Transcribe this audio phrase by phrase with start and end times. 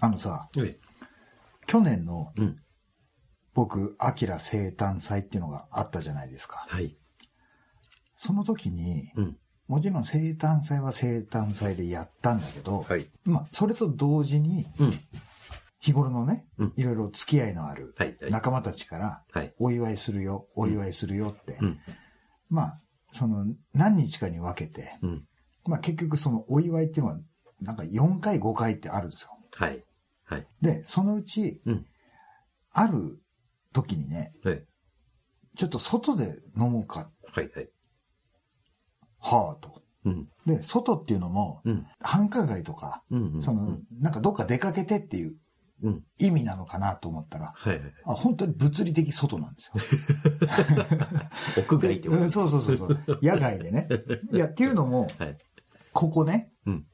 [0.00, 0.78] あのさ、はい。
[1.66, 2.60] 去年のうん。
[3.54, 6.64] 僕、アキラ生誕祭っていうのがあったじゃないですか。
[6.68, 6.96] はい。
[8.14, 9.36] その時に、うん。
[9.66, 13.06] もちろん生誕祭は生誕祭でやったんだけど、はい。
[13.24, 14.92] まあ、それと同時に、うん。
[15.80, 18.16] 日頃のね、うんいろいろ付き合いのあるはい。
[18.20, 18.30] はい。
[18.30, 19.52] 仲間たちから、はい。
[19.58, 21.78] お祝いするよ、お祝いするよって、うん。
[22.48, 22.80] まあ、
[23.12, 25.24] その、何日かに分けて、うん。
[25.66, 27.18] まあ結局そのお祝いっていうのは、
[27.60, 29.30] なんか4回5回ってあるんですよ。
[29.56, 29.84] はい。
[30.24, 30.46] はい。
[30.60, 31.86] で、そのうち、うん。
[32.72, 33.20] ある
[33.72, 34.64] 時にね、はい。
[35.56, 37.50] ちょっと外で飲もうか、はい。
[37.54, 37.68] はい。
[39.20, 39.82] はあと。
[40.04, 40.28] うん。
[40.44, 41.86] で、外っていうのも、うん。
[42.00, 43.34] 繁華街とか、うん。
[43.34, 43.42] うん。
[43.42, 45.36] その、なんかどっか出かけてっていう
[45.82, 46.04] うん。
[46.18, 47.78] 意味なのかなと思ったら、はい。
[47.78, 47.92] はい。
[48.04, 49.74] あ本当に物理的外なんですよ。
[51.58, 52.98] 屋外ってことそうそうそう。
[53.22, 53.88] 野外でね。
[54.32, 55.38] いや、っていうのも、はい。
[55.94, 56.86] ここね、うん。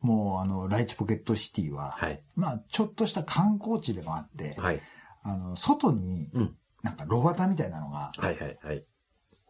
[0.00, 2.22] もうあの、ライチポケットシティは、はい。
[2.34, 4.80] まあ、ちょっとした観光地でもあって、はい。
[5.22, 6.56] あの、外にうん。
[6.82, 8.36] なんか炉端みたいなのがはい。
[8.38, 8.58] はい。
[8.62, 8.84] はい。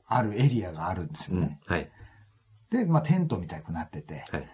[0.06, 1.60] あるエリアがあるんですうんよね。。
[1.66, 1.90] はい。
[2.70, 4.48] で、まあ、テントみたくなってて、はい。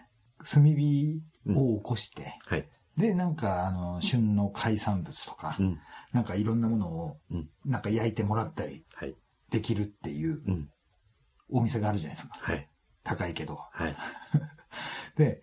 [0.45, 2.69] 炭火を起こして、はい。
[2.97, 5.79] で、なんか、あの、旬の海産物とか、うん。
[6.13, 7.51] なんかいろんなものを、うん。
[7.65, 9.17] なんか焼いてもらったりはい。
[9.51, 10.69] できるっていううん。
[11.51, 12.35] お店があるじゃないですか。
[12.41, 12.69] はい。
[13.05, 13.61] 高いけど。
[13.71, 13.97] はい。
[15.17, 15.43] で、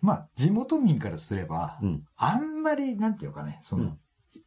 [0.00, 2.04] まあ、地元民からすれば、うん。
[2.16, 3.98] あんまり、なんていうのかね、その、うん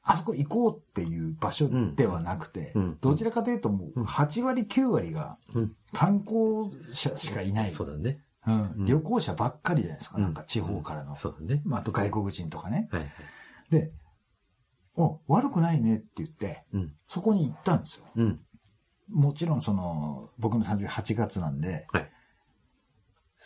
[0.01, 5.75] あそこ行こうっていう場所ではなくて、うんどちらかというともう8割9割がうん。
[5.93, 8.19] 観光者しかいない、そうだね。
[8.47, 11.15] うんうん旅行者ばっかりじゃないですか、うんなんか地方からの。
[11.15, 11.61] そうだね。
[11.65, 12.89] まあ、あと外国人とかね。
[12.91, 13.01] はい。
[13.01, 13.11] はい。
[13.69, 13.91] で、
[14.95, 16.93] お、悪くないねって言って、うん。
[17.07, 18.05] そこに行ったんですよ。
[18.15, 18.39] うん。
[19.09, 22.11] もちろんその、僕の誕生日8月なんで、はい。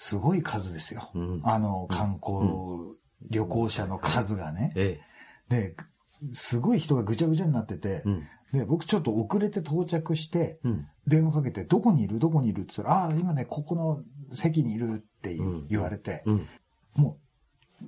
[0.02, 1.11] すごい数ですよ。
[1.14, 1.42] うん。
[1.44, 2.95] あの、観光
[3.30, 4.72] 旅行者の数がね。
[4.75, 5.02] え
[5.50, 5.75] で、
[6.31, 8.28] すごい人がぐちゃぐちゃになっててえ。、うん。
[8.53, 10.88] で、僕ちょっと遅れて到着して、うん。
[11.06, 12.18] 電話かけて、どこにいる？
[12.18, 12.62] どこにいる？
[12.62, 14.01] って言ったら、ああ、今ね、ここの
[14.31, 15.38] 席にいるって
[15.68, 16.47] 言われて、うん。
[16.96, 17.18] も
[17.81, 17.85] う、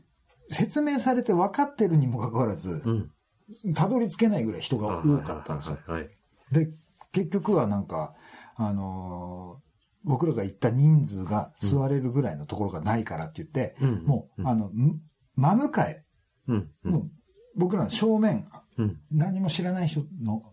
[0.54, 3.74] 説明されて分かってるにもかかわらず、うん。
[3.74, 5.78] たどり着けないぐらい人が多かったんですよ。
[5.88, 6.10] はい。
[6.52, 6.68] で、
[7.14, 8.14] 結局はなんか、
[8.58, 9.71] あのー
[10.04, 14.04] 僕らが行った人数が座れるぐらいのところがないからって言って、うん。
[14.06, 15.00] もう、うんあの、ん
[15.36, 16.04] 真向かい。
[16.48, 17.12] もう
[17.56, 18.48] 僕らの正面、
[18.78, 19.00] うん。
[19.12, 20.44] 何も知らない人の、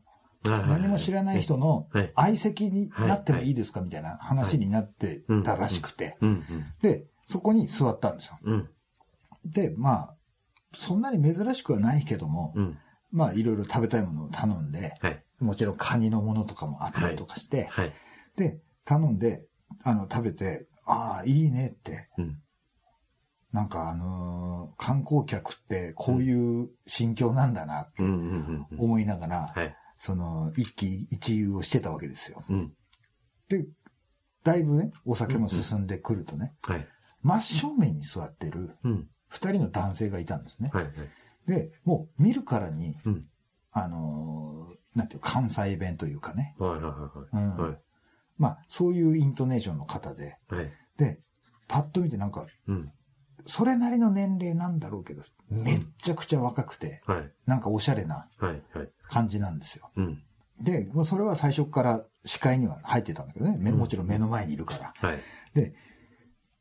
[0.44, 2.12] 何何も知らない人のはい。
[2.14, 6.44] 相席になってもいいですかみたいな話になってたらしくて、うん。
[6.82, 8.38] で、そこに座ったんですよ。
[9.44, 10.14] で、まあ、
[10.74, 12.78] そんなに珍しくはないけども、うん。
[13.10, 15.24] まあ、いろいろ食べたいものを頼んで、はい。
[15.40, 17.92] もちろんカニのものとかもあったりとかして、はい。
[18.36, 19.46] で、頼んで、
[19.84, 22.40] あの、食べて、ああ、いいねって、うん。
[23.52, 28.02] なんかあのー観光客ってこういう心境なんだなって。
[28.78, 29.74] 思いながら、はい。
[29.98, 32.42] その、一喜一憂をしてたわけですよ。
[32.48, 32.72] うん。
[33.48, 33.66] で、
[34.44, 36.86] だいぶね、お酒も進んでくるとね、はい。
[37.22, 39.08] 真正面に座ってるうん。
[39.28, 40.70] 二人の男性がいたんですね。
[40.72, 40.84] はい。
[40.84, 40.94] はい。
[41.46, 43.26] で、もう見るからに、うん。
[43.72, 46.80] あのーなんていう関西弁というかね、はい。
[46.80, 47.36] はい。
[47.36, 47.70] うんはい。
[47.70, 47.78] はい。
[48.38, 50.70] まあ、そういうイントネーションの方で、はい。
[50.96, 51.20] で、
[51.66, 52.92] パッと見てなんか、うん。
[53.46, 57.32] それなりの年齢なんだろうけど、めっちゃくちゃ若くて、はい。
[57.46, 58.62] なんかおしゃれなはい。
[58.76, 58.88] はい。
[59.08, 59.88] 感じなんですよ。
[59.96, 60.22] うん。
[60.60, 65.08] で、もうそれは最初から視界には入ってたんだけどね、めうんもちろん目の前にいるから。
[65.08, 65.20] はい。
[65.54, 65.74] で、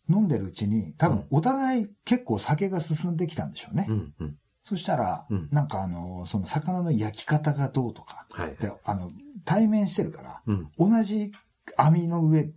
[0.09, 3.87] 飲んでるうちに、多分お互い結構酒が進んできたんでしょうね。
[3.89, 4.13] うん。
[4.19, 4.37] うん。
[4.63, 8.55] そしたら、うんなんかあの、その魚の焼き方がどうとか、はい。
[8.59, 9.11] で、あの、
[9.45, 10.71] 対面してるから、うん。
[10.77, 11.31] 同じ
[11.75, 12.51] 網の上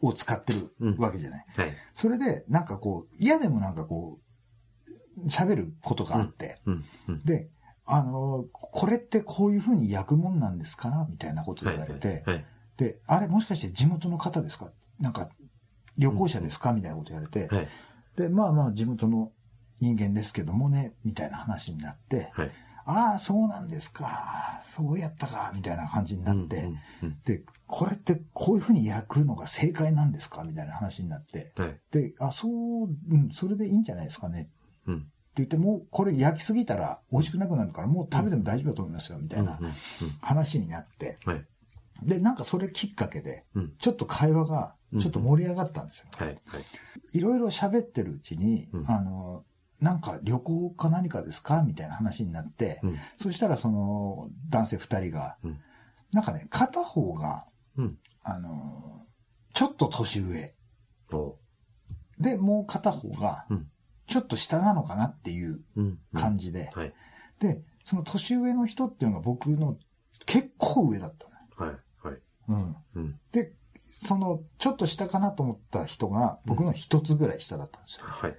[0.00, 1.46] を使ってるわけじゃない。
[1.56, 1.72] はい。
[1.92, 6.84] それで、なんかこう、嫌でもなんかこう、喋ることがあって、うん。
[7.08, 7.24] うん。
[7.24, 7.50] で、
[7.86, 11.06] あの、これってこういうふうに焼くもんなんですか？
[11.10, 11.76] みたいなことはい。
[11.76, 12.44] 言われて、はい。
[12.76, 14.70] で、あれもしかして地元の方ですか？
[14.98, 15.28] なんか、
[15.96, 16.72] 旅行者ですか？
[16.72, 17.68] みたいなこと言われて、はい。
[18.16, 19.32] で、まあまあ地元の
[19.80, 22.50] 人間ですけどもね、みたいな話になって、はい。
[22.86, 26.78] ああ、そうなんですか、そうやったか、みたいな感じになって、うん。
[27.02, 27.18] うん。
[27.24, 30.44] で、これってこういうふうに焼くのが正解なんですか？
[30.44, 31.80] みたいな話になって、はい。
[31.90, 34.50] で、あ、そう、うん、それでいいんじゃないですかねって
[34.88, 35.06] うん。
[35.36, 39.72] 言って、もうこれ焼きすぎたら美味しくなくなるから、もう食べても大丈夫だと思いますよ、みたいなうん。
[40.20, 41.44] 話になって、はい。
[42.02, 43.72] で、なんかそれきっかけで、うん。
[43.78, 46.06] ちょっと会話がちょっと盛り上がったんですよ。
[46.16, 46.28] はい。
[46.28, 46.64] はい。
[47.14, 49.42] いろいろ喋ってるうちに、うんあの、
[49.84, 52.96] なんか旅行か何かですかみたいな話になって、うん。
[53.18, 55.60] そしたらその男性二人が、うん
[56.12, 57.44] なんかね、片方が、
[57.76, 57.98] うん。
[58.22, 59.04] あの、
[59.52, 60.54] ちょっと年上。
[61.12, 61.36] お
[62.20, 63.66] で、もう片方がうん、
[64.06, 65.98] ちょっと下なのかなっていううん。
[66.14, 66.94] 感じで、はい。
[67.40, 69.76] で、その年上の人っていうのが僕の
[70.24, 71.74] 結構上だったのね。
[71.74, 72.08] はい。
[72.08, 72.20] はい。
[72.48, 72.76] うん。
[72.94, 73.20] うん。
[73.32, 73.52] で、
[74.06, 78.04] その、ちょっと下かなと思った人が、僕の一つぐらい下だったんですよ。
[78.06, 78.36] はい。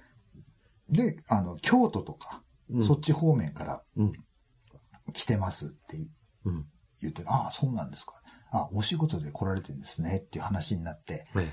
[0.88, 4.12] で、あの、京都とか、うんそっち方面からうん。
[5.12, 5.98] 来てますって
[6.44, 6.66] うん。
[7.00, 8.14] 言って、ああ、そうなんですか。
[8.50, 11.46] あ、お仕事で来られてるんですねっていう話になって、はい。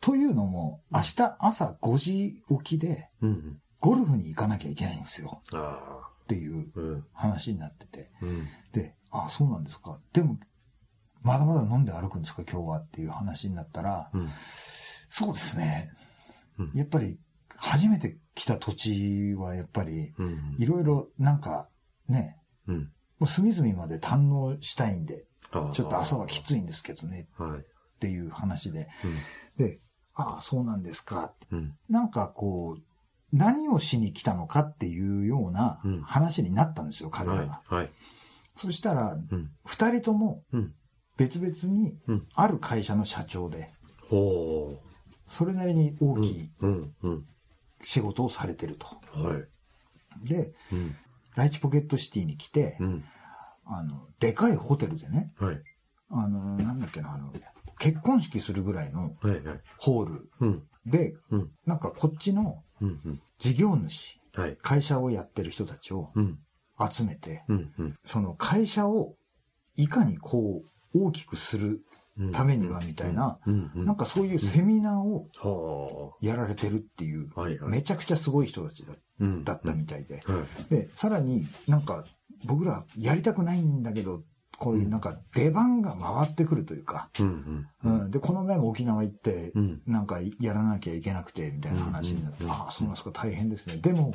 [0.00, 3.60] というのも、明日朝5時起きで、うんうん。
[3.80, 7.04] ゴルフに行かなきゃいけないんですよあっていう。
[7.12, 8.10] 話になってて。
[8.22, 8.46] うん。
[8.72, 9.98] で、ああ、そうなんですか。
[10.12, 10.38] でも、
[11.22, 14.28] まだまだ飲んで歩くんですか今日はっていう話になったら、うん。
[15.08, 15.90] そうですね。
[16.58, 17.18] うんやっぱり、
[17.64, 20.56] 初めて来た土地はやっぱり、うん。
[20.58, 21.68] いろいろなんか、
[22.08, 22.36] ね、
[22.68, 22.76] うん。
[22.76, 22.90] も
[23.22, 27.60] う隅々まで堪能したいんで、ちょっと朝はきついんですけどねはい。
[27.60, 27.62] っ
[28.00, 28.88] ていう話で。
[29.58, 29.66] うん。
[29.66, 29.80] で、
[30.14, 31.32] ああ、そうなんですか。
[31.50, 31.74] うん。
[31.88, 32.82] なんかこう、
[33.32, 37.62] 何をしに来たのかっていうようなうん話になったんですよ、彼らはいが。。
[37.66, 37.90] はい。
[38.56, 39.50] そしたら、うん。
[39.64, 40.74] 二人ともうん。
[41.16, 43.70] 別々にうん、ある会社の社長で。
[45.28, 46.94] それなりに大きいうん。
[47.02, 47.26] うん。
[47.84, 48.86] 仕事をされてると。
[49.12, 50.26] はい。
[50.26, 50.96] で、うん。
[51.36, 53.04] ライチポケットシティに来てう、ん。
[53.66, 55.62] あの、でかいホテルでね、はい。
[56.10, 57.32] あの、なんだっけな、あの、
[57.78, 59.42] 結婚式するぐらいのはい。
[59.42, 59.60] はい。
[59.76, 60.62] ホールうん。
[60.86, 61.50] で、うん。
[61.66, 62.62] なんかこっちの。
[63.38, 64.56] 事業主、はい。
[64.60, 66.38] 会社をやってる人たちをうん。
[66.90, 67.72] 集めて、うん。
[67.78, 67.94] うん。
[68.04, 69.16] その会社を
[69.76, 70.62] いかにこ
[70.94, 71.80] う大きくするうん。
[72.32, 73.38] ためにはみたいな。
[73.74, 77.30] なんかそういうセミナーをはやられてるっていう。
[77.66, 79.44] めちゃくちゃすごい人たちだうん。
[79.44, 80.22] だったみたいで。
[80.26, 80.70] はい。
[80.70, 82.04] で、さらになんか
[82.44, 84.22] 僕らやりたくないんだけど、
[84.58, 87.66] こういうなんか出番が回ってくるというか、うん。
[87.84, 88.02] ううん。
[88.06, 89.82] ん、で、この前も沖縄行って、うん。
[89.86, 93.76] なんかやらなきゃいけなくて、みたいな話になって、うんああ、そうなんですか、大変ですね。
[93.76, 94.14] でも、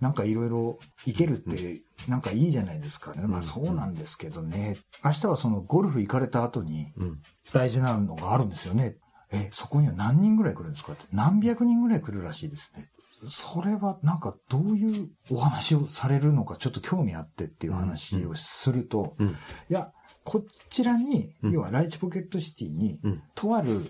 [0.00, 3.26] なんかいろいろ行けるって、なんかいいじゃないですかね。
[3.26, 4.76] まあそうなんですけどね。
[5.04, 7.22] 明日はそのゴルフ行かれた後にうん。
[7.52, 8.96] 大事なのがあるんですよね。
[9.32, 11.04] え、そこには何人ぐらい来るんですかって。
[11.10, 12.90] 何百人ぐらい来るらしいですね。
[13.28, 19.28] それはなんかどういうお話をされるのかちょっと興味あってっていう話をすると、うん。
[19.28, 19.32] い
[19.68, 19.92] や、
[20.24, 23.22] こちらに、うん要はライチポケットシティに、うん。
[23.34, 23.80] とある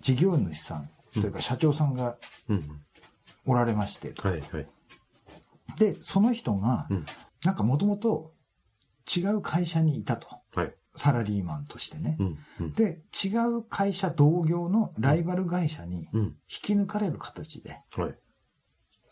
[0.00, 2.16] 事業主さんというか社長さんが
[2.48, 2.80] うん。
[3.46, 4.40] おられまして、はい。
[4.40, 4.66] はい。
[5.78, 7.06] で、その人がうん、
[7.44, 8.32] なんかもともと
[9.14, 10.28] 違う会社にいたと。
[10.54, 10.74] はい。
[10.96, 12.16] サラリーマンとしてね。
[12.20, 12.38] うん。
[12.60, 12.72] うん。
[12.72, 16.22] で、違う会社同業のライバル会社にうん。
[16.22, 18.18] 引き抜かれる形で、はい。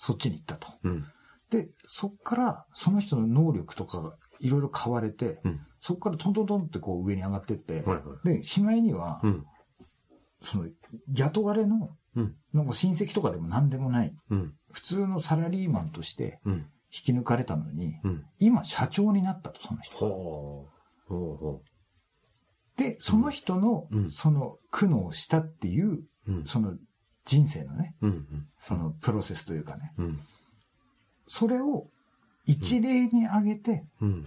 [0.05, 0.67] そっちに行ったと。
[0.83, 1.05] うん。
[1.49, 5.61] で、そっからその人の能力とかがいろいろ買われて、うん。
[5.79, 7.97] そっからトントントンってこう上に上がってって、はい。
[7.99, 8.39] はい。
[8.39, 9.47] で、しまいにはう、ん。
[10.41, 10.69] その、
[11.15, 12.35] 雇われの、うん。
[12.53, 14.55] なんか親戚とかでも何でもない、うん。
[14.73, 16.53] 普通のサラリーマンとしてうん。
[16.55, 18.25] 引き抜かれたのに、うん。
[18.41, 20.69] 今社長になったと、その人。
[22.77, 26.03] で、その人のう、んその苦悩をしたっていう。
[26.45, 26.77] その
[27.25, 28.11] 人生のね、うん。
[28.11, 28.47] うん。
[28.59, 30.21] そのプロセスというかね、うん。
[31.27, 31.87] それを
[32.47, 34.27] 一例に挙げて、うん。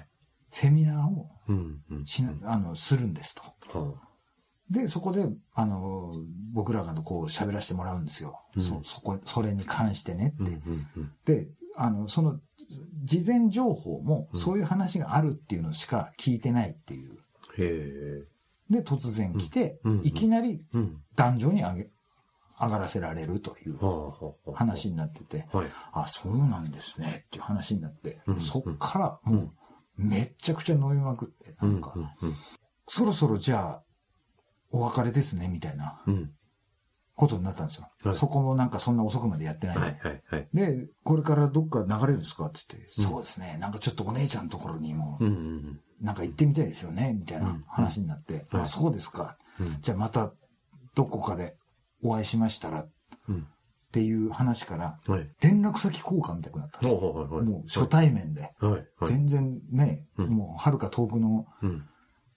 [0.50, 1.30] セミナーを。
[2.06, 3.78] しな、あの、するんですと。
[3.78, 3.94] は
[4.70, 6.14] で、そこで、あの、
[6.54, 8.40] 僕らがこう喋らせてもらうんですよ。
[8.56, 10.44] うんそ、そこ、それに関してねあ。
[10.44, 10.48] っ
[11.26, 11.44] て。
[11.44, 12.40] で、あの、その、
[13.04, 17.12] 事前情報も、うんそういう話があるっていうのしか聞いてないっていう。
[17.12, 17.16] へ
[17.60, 18.24] え。
[18.70, 20.98] で、突然来て、いきなりうん。
[21.16, 21.90] 壇上に上げ、
[22.60, 23.78] 上がらせられるという。
[24.54, 25.68] 話になってて、はい。
[25.92, 29.52] あ、そうなんですねっていう話になって、うんそっからもう、
[29.98, 32.36] めっちゃくちゃ飲みまくって、なんか、うん。
[32.88, 33.84] そろそろじゃあ、
[34.72, 36.32] お別れですね、みたいなうん。
[37.16, 37.90] ことになったんですよ。
[38.04, 39.78] はいそこもなんかそんな遅くまでやってない。
[39.78, 40.00] はい。
[40.04, 40.24] はい。
[40.28, 40.48] はい。
[40.54, 45.18] で、これからどっか流れるんですかって言って、うんそうですね、なんかちょっとお姉ちゃんのところにも。
[46.02, 49.38] なんか行ってみたいですよね、みたいな話になって、うんあ、そうですか。
[49.60, 49.78] うん。
[49.80, 50.34] じゃあまた
[50.94, 51.56] どこかで
[52.08, 52.90] お会いしましたらっ
[53.28, 53.48] うん。
[53.92, 55.30] ていう話から、はい。
[55.42, 56.86] 連絡先交換みたいになった。
[56.86, 58.50] もう初対面で。
[58.60, 58.72] はい。
[58.72, 58.86] はい。
[59.06, 61.86] 全然ね、うんもう遥か遠くの、うん。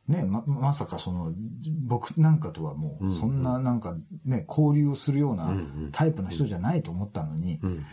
[0.07, 1.35] ね、ま、まさかその、
[1.85, 5.37] 僕なんかとはもうそんななんかね、交流をするよう。
[5.37, 7.71] なんタイプの人じゃないと思ったのに、うん。
[7.71, 7.85] うん。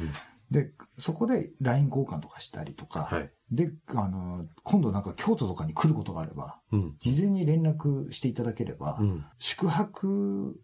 [0.52, 3.32] で、そこで LINE 交換とかしたりとか、はい。
[3.52, 6.96] で、あの、今度なんか京都とかに来ることがあれば、うん。
[7.00, 9.26] 事前に連絡していただければ、うん。
[9.40, 10.56] 宿泊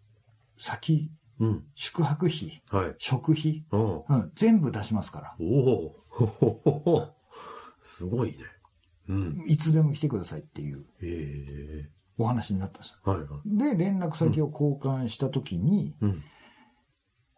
[0.62, 1.64] 先、うん。
[1.74, 2.94] 宿泊費、はい。
[2.98, 7.08] 食費、おうん、全部出しますから、おお
[7.82, 8.38] すごいね。
[9.08, 9.42] うん。
[9.48, 11.90] いつでも来てくださいっていうへえ。
[12.16, 13.12] お話になったんですよ。
[13.12, 13.58] はいはい。
[13.58, 16.22] で、連絡先を交換したときに、うん。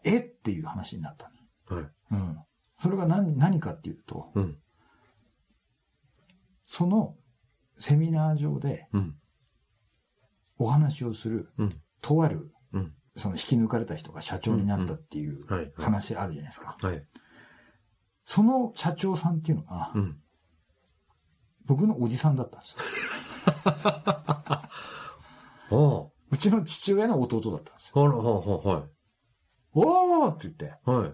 [0.04, 0.19] え？
[0.19, 1.31] っていう話になった
[1.71, 1.76] の。
[1.78, 1.90] はい。
[2.11, 2.38] うん。
[2.78, 4.59] それが何、何かっていうと、うん。
[6.66, 7.16] その
[7.78, 9.16] セミナー上でうん。
[10.59, 11.81] お話をする、うん。
[12.02, 12.95] とある、うん。
[13.16, 15.61] その引き抜かれた人が社長になったっていうはい。
[15.61, 15.73] はい。
[15.76, 16.76] 話あるじゃないですか。
[16.80, 17.06] はい。
[18.25, 20.16] その社長さんっていうのがう、ん。
[21.66, 22.76] 僕のおじさんだったんです
[25.71, 26.12] よ。
[26.30, 28.02] うちの父親の弟だったんですよ。
[28.02, 28.40] あら、はあ、
[28.80, 28.88] は
[29.73, 30.90] おーって言って、い。
[30.90, 31.09] はい。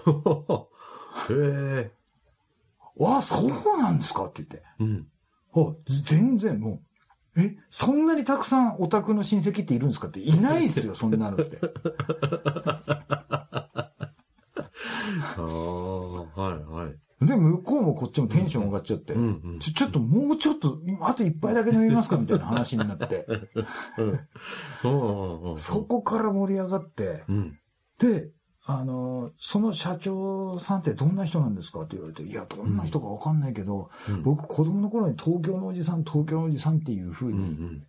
[1.32, 1.34] へ
[1.86, 1.92] え。
[2.96, 4.62] わあ、そうなんですかって言って。
[4.80, 5.08] うん。
[5.54, 5.74] あ
[6.08, 6.82] 全然もう、
[7.36, 11.58] え、そんなにたくさんオタクの親戚っているんですかっていないですよ、 そんなのって。
[15.36, 17.26] ああ、はい、はい。
[17.26, 19.58] で、向こうもこっちもテンション上がっちゃって、うん、うん。
[19.58, 23.26] ちょ、ちょっともうちょっと、あと一杯だけ飲みますかみたいな話になって。
[24.82, 27.58] そこから盛り上がって、うん。
[27.98, 28.30] で、
[28.72, 37.82] あの、その社長さんってどんな人なんですかって言われて、いや、どんな人かわかんないけど、うん僕子供の頃に東京のおじさん、東京のおじさんっていう風うに。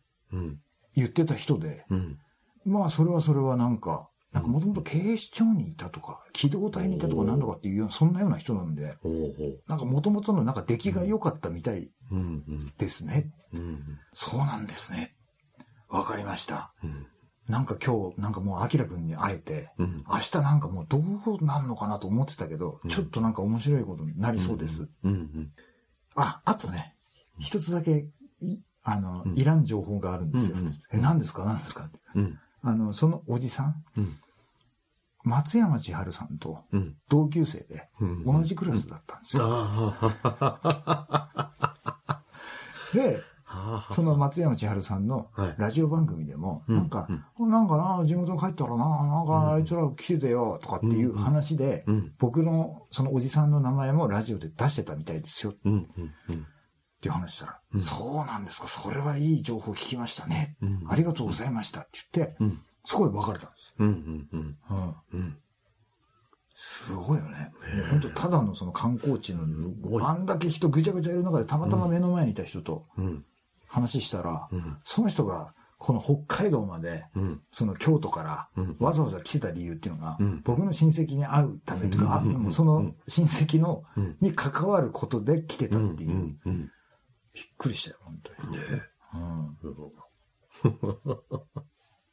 [0.95, 2.17] 言ってた人で、うん。
[2.65, 8.97] まあそれはそれはなんか、なんかもともと警視庁にいたとか、機動隊にいたとかなんとかっていうような、そんなような人なんで。
[9.67, 11.91] なんかもともとのなんか出来が良かったみたい。
[12.77, 13.31] ですね。
[13.53, 13.83] うん。
[14.13, 15.15] そうなんですね。
[15.89, 16.73] わかりました。
[16.83, 17.07] うん。
[17.51, 20.03] なんか今日、なんかもう、アキラくんに会えて、うん。
[20.09, 24.87] 明日なんかもうどうなんのかなと思ってたけど、うんちょっとなんか面白いことになりそうです。
[25.03, 25.11] うん。
[25.11, 25.51] うん。
[26.15, 26.95] あ、あとね、
[27.39, 28.07] 一つだけ、
[28.39, 30.57] いあの、うんいらん情報があるんですよ。
[30.93, 31.43] え、何ですか？
[31.43, 31.89] 何ですか？
[32.63, 34.17] あの、そのおじさん、うん。
[35.23, 36.95] 松山千春さんとうん。
[37.09, 38.23] 同級生で、うん。
[38.23, 39.43] 同じクラスだったんですよ。
[39.45, 40.13] あ
[42.93, 43.30] で、あ。
[43.89, 47.07] その松山千春さんのはいラジオ番組でも、うんなんか、
[47.39, 52.13] なんかな、地元に帰ったらな、なんかあいつら来ててよ、とかっていう話で、うん。
[52.17, 55.55] 僕のそのおじさんの名前もラジオで出してたみたいですよっ。
[57.01, 60.55] ていう話したら、うんそうなんですか、それはいい情報聞きましたね。
[60.61, 60.83] うん。
[60.87, 62.61] ありがとうございましたって言って、うん。
[62.85, 63.73] そこで別れたんです。
[66.53, 67.51] すごいよね。
[67.89, 69.45] 本当ただのその観光地の、
[70.05, 73.25] あんだけ人ぐちゃぐちゃいる中でたまたま目の前にいた人とうん。
[73.71, 74.77] 話したら、うん。
[74.83, 77.41] その人がこの北海道まで、うん。
[77.51, 78.75] その京都からうん。
[78.79, 84.17] わざわざ来てた理由っていうのが、うん僕の親戚に会うためというか、あうんその親戚の、うん。
[84.19, 86.37] に関わることで来てたっていう、うん。
[86.45, 86.71] うん。
[87.33, 88.57] びっくりしたよ、本当に。
[88.57, 88.63] ね
[89.13, 89.57] うん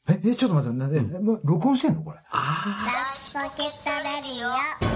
[0.08, 0.14] え。
[0.28, 2.18] え、え、ちょっと待って、なえ、えもう録音してんのこれ？
[2.30, 4.87] あラウチポケットレディオ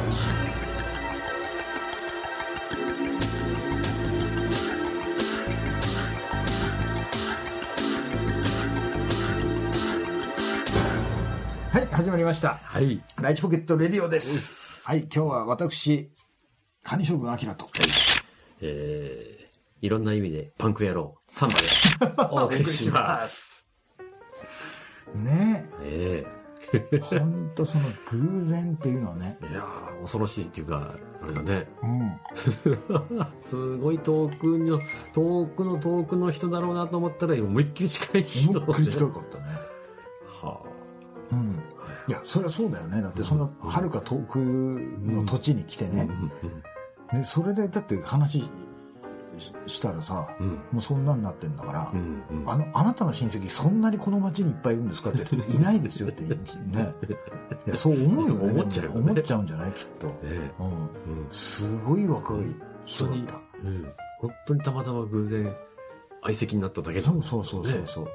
[11.73, 12.50] はい、始まりました。
[12.50, 12.61] あ。
[12.64, 13.02] はい。
[13.19, 14.87] ライチポケットレディオです。
[14.87, 16.11] はい、今日は私、
[16.83, 17.67] カニ将軍アキラと。
[18.61, 21.62] えー、いろんな意味でパンク野郎、サンバで
[22.31, 23.71] お送りします。
[25.14, 26.26] ねえ
[26.75, 31.67] え、ほんとその偶然っていうのはね、え いやー恐ろしいっていうか、あれだね。
[31.83, 32.21] うん。
[33.43, 34.79] すごい遠くの、
[35.14, 39.62] 遠くの遠くの人だろうなと思ったら、思いっきり近い人思いっくり近はかったね。
[42.09, 43.01] いや、そりゃそうだよね。
[43.03, 46.09] だってそんな、はるか遠くの土地に来てね。
[47.13, 48.51] で、それで、だって話し
[49.67, 50.49] したらさ、うん。
[50.73, 52.23] もうそんなになってんだからう、ん。
[52.31, 52.51] うん。
[52.51, 56.93] あの、あなたの親戚そんなにこの町にいっぱいいるんですかって言っていないですよって言うんね。
[57.67, 58.51] いや、そう思うよね。
[58.53, 59.73] 思っちゃうよね思っちゃうんじゃない？
[59.73, 60.07] きっと。
[60.09, 60.51] ねえ。
[60.59, 60.67] うん。
[60.67, 61.27] うん。
[61.31, 62.39] すごい若い
[62.85, 63.41] 人だった。
[63.65, 63.93] うん。
[64.21, 65.55] 本当にたまたま偶然、
[66.23, 67.23] 相席になっただけじゃん。
[67.23, 68.09] そうそうそうそうそ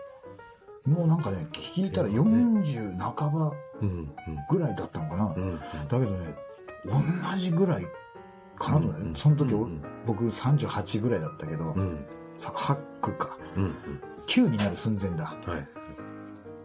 [0.86, 0.90] う。
[0.90, 3.52] もうなんかね、聞いたら40半ばうん。
[4.50, 5.34] ぐらいだったのかな。
[5.36, 5.44] うん。
[5.44, 5.60] うん。
[5.60, 6.36] だけどね、
[6.86, 7.84] 同じぐらい
[8.56, 9.00] かなとね。
[9.00, 9.72] うんその時、うん俺
[10.06, 12.06] 僕38ぐらいだったけど、うん。
[12.38, 13.38] さ8区か。
[13.56, 13.76] うん。
[14.26, 15.26] 9になる寸前だ。
[15.46, 15.68] はい。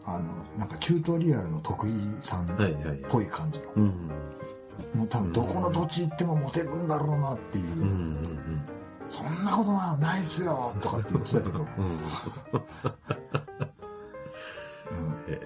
[0.05, 0.25] あの、
[0.59, 2.97] なんかチュートリアルの得意さんっはいはい。
[3.09, 3.65] ぽい感じの。
[3.77, 3.87] うん。
[4.95, 7.83] もう多分どこの土地行ってもモテるんだろうなっていう。
[7.83, 7.89] うん。
[7.89, 8.63] うん。
[9.09, 11.59] そんなことなないっすよとかって言ってたけど。
[11.59, 11.67] うん。
[11.85, 11.99] うん
[15.29, 15.41] え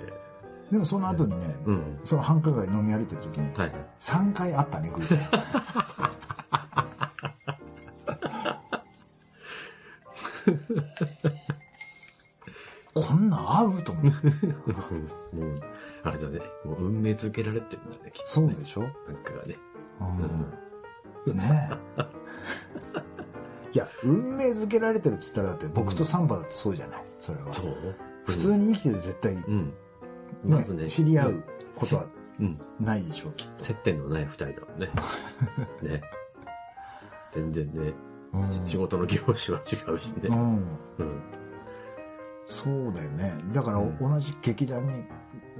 [0.71, 2.01] でもその後にね、ーうん。
[2.05, 3.73] その繁華街飲み歩いてる時に、はい。
[4.01, 5.19] 3回あったね、偶然。
[12.95, 14.05] こんなん合うと思う。
[15.37, 15.55] もう、
[16.03, 16.41] あれだね。
[16.65, 18.49] もう運命づけられてるんだね、きっとね。
[18.53, 18.91] そうでしょ、なん
[19.23, 19.57] かがね。
[21.27, 22.03] うん、ねえ。
[23.73, 27.53] いや、運命づけられてるって言ったら、だって僕とサンバだってそうじゃない、それは。
[27.53, 27.77] そう？
[28.25, 29.75] 普通に生きてて絶対、ねうん。
[30.47, 30.89] まずね。
[30.89, 32.07] 知り合うことは
[32.39, 32.59] うん。
[32.81, 34.91] ないでしょう、きっ接点のない二人だもんね。
[35.83, 36.03] ね。
[37.31, 37.93] 全然ね、
[38.67, 40.29] 仕事の業種は違うしね。
[40.29, 40.57] うん。
[40.99, 41.23] うん。
[42.47, 43.35] そうだよね。
[43.53, 45.05] だからうん同じ劇団に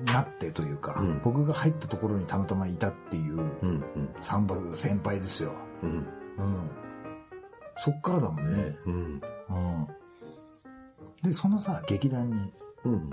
[0.07, 3.43] なってというか、うん僕が入ったところにたまたまいたっていううん。
[3.63, 3.85] うん。
[4.21, 5.53] サンバ先輩ですよ。
[5.83, 5.91] うん。
[5.91, 6.07] うん。
[7.77, 8.77] そっからだもんね。
[8.87, 8.95] うん。
[8.95, 9.87] うん。
[11.23, 12.53] で、そのさ、劇団に、
[12.85, 13.11] うん。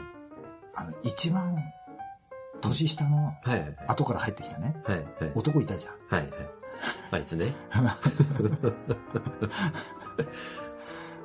[0.75, 1.57] あの、一番
[2.61, 3.33] 年下の
[3.87, 4.97] 後から入ってきたね、はい。
[4.97, 5.31] はいはい。
[5.35, 5.93] 男いたじゃん。
[6.09, 6.31] はいはい。
[7.11, 7.53] あいつね。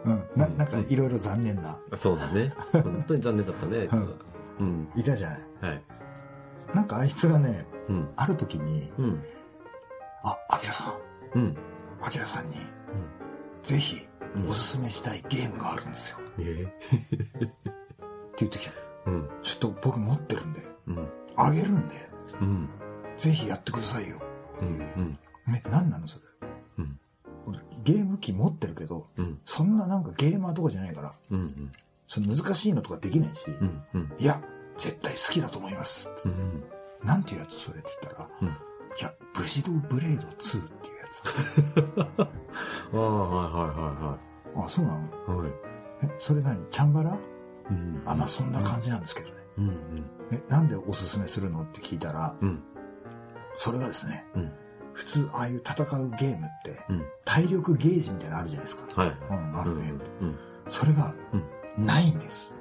[0.05, 0.23] うん。
[0.37, 2.53] な、なんかいろいろ残念な、そうだね。
[2.73, 4.09] 本当に残念だったね、あいつは。
[4.61, 4.89] うん。
[4.95, 5.41] いたじゃない。
[5.61, 5.83] はい。
[6.75, 8.09] なんかあいつがね、うん。
[8.17, 9.23] ある時に、うん。
[10.23, 10.91] あ、アキラさ
[11.35, 11.57] ん、うん。
[12.01, 12.57] アキラさんに、
[13.63, 16.19] ぜひうんおすすめしたいゲームがあるんですよ。
[16.39, 17.53] えって
[18.39, 18.88] 言ってきた。
[19.09, 19.29] うん。
[19.43, 21.09] ちょっと僕持ってるんで、うん。
[21.37, 21.95] あげるんで、
[22.41, 22.69] うん。
[23.17, 24.21] ぜひやってくださいよ。
[24.61, 24.69] うん。
[24.69, 25.19] うん。
[25.53, 26.25] ね、何なのそれ。
[26.79, 27.01] うん。
[27.47, 29.41] 俺ゲーム機持ってるけど、うん。
[29.45, 31.73] そんななんかゲーマーとかじゃないから、うん。
[32.07, 33.83] その難しいのとかできないし、うん。
[33.95, 34.13] うん。
[34.19, 34.41] いや、
[34.77, 36.11] 絶対好きだと思います。
[36.25, 36.65] うん。
[37.03, 38.49] なんていうやつそれって言ったら、うん。
[38.49, 38.51] い
[39.01, 42.21] や、武士道ブレード2っていうやつ。
[42.93, 44.19] ああ、は
[44.57, 44.99] いはあ、そうなの？
[44.99, 45.49] いはいはい。
[45.49, 45.53] はい。
[46.05, 46.65] え、それ何？
[46.71, 47.17] チャンバラ？
[47.71, 48.03] うん。
[48.07, 49.35] あ、まあそんな感じなんですけどね。
[49.59, 49.77] うん。
[50.31, 52.63] え、なんでおすすめするのって聞いたら、うん。
[53.55, 54.53] それがですね、うん。
[54.93, 57.05] 普通ああいう戦うゲームって、うん。
[57.25, 59.03] 体力ゲージみたいなのあるじゃないですか。
[59.03, 59.17] はい。
[59.31, 59.93] うん、あるね。
[60.21, 60.39] うん。
[60.69, 61.15] それが、
[61.77, 62.55] ないんです。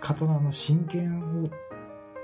[0.00, 1.50] 刀の真剣を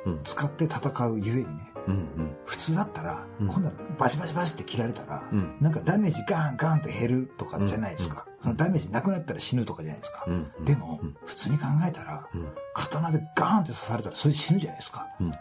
[0.07, 0.21] うん。
[0.25, 1.95] 使って戦うゆえにね、うん。
[1.95, 2.37] うん。
[2.47, 5.57] 普通だったら、うん今度はバシバシバシって切られたら、うん。
[5.61, 8.27] なんかダメージガンガンって減るとかじゃないですか。
[8.41, 10.25] うんそのダメージなくなったら死ぬとかじゃないですか。
[10.27, 10.51] うん。
[10.65, 11.15] でも、うん。
[11.27, 12.49] 普通に考えたら、うん。
[12.73, 15.07] 刀でガーンって刺されたらそれで死ぬじゃないですか。
[15.21, 15.33] うん。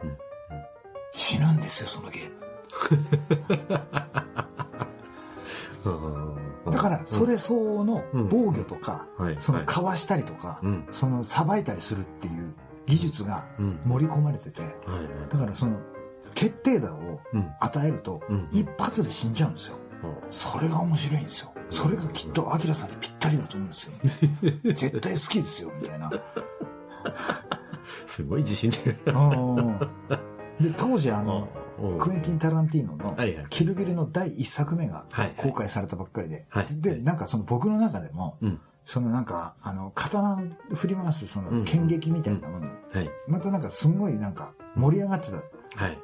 [1.13, 2.39] 死ぬんですよ、そのゲーム。
[5.85, 6.71] うん。
[6.71, 9.37] だから、それ相応のうん防御とか、はい。
[9.39, 10.87] そのはいかわしたりとか、うん。
[10.91, 12.53] そのさばいたりするっていう
[12.85, 13.79] 技術がうん。
[13.85, 14.71] 盛り込まれてて、はい。
[15.29, 15.79] だからその
[16.35, 17.49] 決定打をうん。
[17.61, 18.47] 与えると、うん。
[18.51, 19.77] 一発で死んじゃうんですよ。
[20.29, 21.53] それが面白いんですよ。
[21.69, 23.93] それがきっと、アキラさんにぴったりだと思うんですよ。
[24.73, 26.11] 絶対好きですよ、みたいな。
[28.05, 28.95] すごい自信で。
[29.07, 29.79] うん
[30.59, 33.45] で、当時あの、うんクエンティン・タランティーノのはいはい。
[33.49, 35.33] キルビルの第一作目がはい。
[35.37, 38.59] 公開されたばっかりで、はいで、なんかその僕の中でも、うん。
[38.83, 40.41] そのなんか、あの、刀
[40.73, 43.09] 振り回すそうんの剣撃みたいなもの、はい。
[43.29, 45.43] またなんかすごいなんか盛り上がってたはい。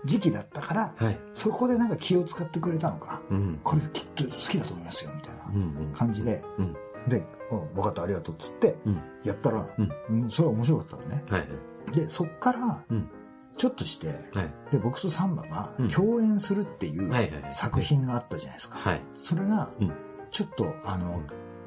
[0.06, 1.19] 時期だったから、はい。
[1.34, 3.60] そこでなんか気を使ってくれたのか、うん。
[3.63, 5.95] これきっと好きだと思いますよ、みたいな。
[5.95, 6.75] 感じで、うん。
[7.08, 9.01] で、うん、分かった、ありがとうっつって、うん。
[9.23, 11.23] やったら、うんうん、それは面白かったのね。
[11.30, 11.47] はい。
[11.91, 13.10] で、そっからうん、
[13.58, 14.54] ちょっとして、はい。
[14.71, 17.12] で、僕とサンバがうん共演するっていう。
[17.51, 18.78] 作品があったじゃないですか。
[18.78, 19.01] はい。
[19.13, 19.93] それがうん、
[20.32, 21.21] ちょっと、あの、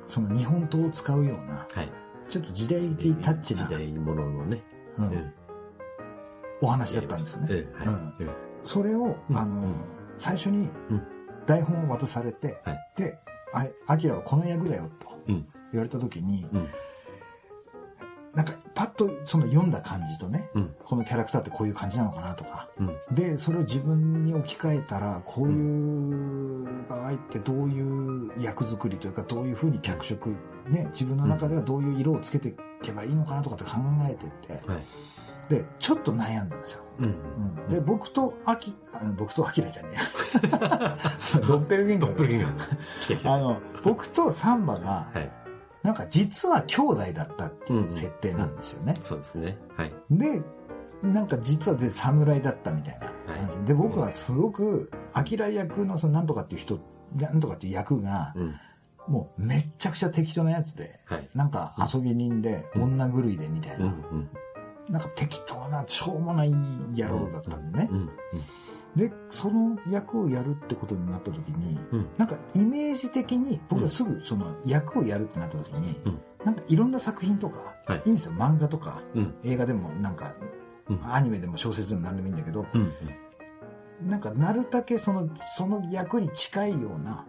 [0.06, 1.92] その日本刀を使うような、はい。
[2.28, 4.62] ちょっと時代的タッチな時、代もののね。
[4.98, 5.32] ううんん。
[6.60, 7.48] お話だったんですよね。
[7.50, 7.88] ええ。
[7.88, 8.24] はい。
[8.24, 8.28] え
[8.64, 9.74] それを、うんあのうん、
[10.16, 11.02] 最初にうん
[11.46, 13.18] 台本を渡されてはい、で、
[13.54, 16.68] あアキラはこの役だよとうん言われた時にうん、
[18.34, 20.74] なんかパッとその読んだ感じとね、うん。
[20.84, 22.96] このキャラクターってこういう感じなのかなとか、うん。
[23.12, 30.28] で、それを自分に置き換えたら、こういう場合ってどういう役作りというか、どういうふうに脚色、
[30.68, 33.72] ね、自分の中ではどういう色をつけていけばいいのかなとかって考
[34.08, 34.86] えてて、はい。
[35.48, 36.84] で、ちょっと悩んだんですよ。
[36.98, 37.04] うん。
[37.06, 37.08] う
[37.64, 38.56] んで、僕とあ
[39.04, 39.98] の僕とアキラちゃん ね。
[41.46, 43.30] ドッペルゲンガードップルゲンガー。
[43.32, 45.30] あの、僕とサンバが、はい。
[45.82, 48.94] なんか実は兄弟だったっていううん設定なんですよね。
[49.00, 49.58] そうですね。
[49.76, 49.92] はい。
[50.10, 50.42] で、
[51.02, 56.80] なんか実はで侍だったみたいな話、はで、僕はすごく、アキラ役のそのなんとかっていう人、
[57.16, 58.54] なんとかっていう役が、うん。
[59.06, 61.28] もうめっちゃくちゃ適当なやつで、はい。
[61.34, 63.82] なんか遊び人で、うん女狂いでみたいうん。
[63.82, 64.30] うな、ん。
[64.90, 67.94] なんか適当な、しょうもない野郎だったんでねう。
[67.96, 68.10] ん。
[68.96, 72.08] で、その役をやるってことになった時に、うん。
[72.16, 78.32] なんかイメージ的に、僕はすぐその役をやるってなった時に、うんなんかいろんな作品とか、はいいいんですよ。
[78.32, 79.34] 漫画とか、うん。
[79.44, 80.34] 映画でもなんか、
[80.88, 82.92] うんアニメでも小説でも何でもいいんだけど、うん。
[84.08, 87.26] なんかなるだけその、その役に近いような。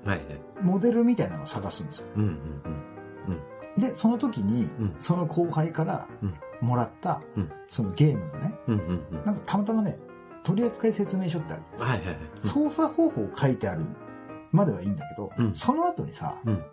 [0.62, 2.08] モデルみたいなのを探すんですよ。
[2.16, 2.24] うん。
[2.24, 3.82] うん。
[3.82, 8.54] で、その時にうん、その後輩からうんもらったうん、そのゲームのね。
[9.26, 9.98] なんかたまたまね、
[10.44, 12.54] 取扱説明書ってあるじゃないですか。
[12.54, 13.86] 操作方法書いてある
[14.52, 16.64] まではいいんだけど、うんその後にさ、うん。